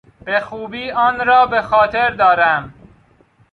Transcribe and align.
به 0.25 0.39
خوبی 0.39 0.91
آن 0.91 1.25
را 1.27 1.45
به 1.45 1.61
خاطر 1.61 2.09
دارم. 2.09 2.73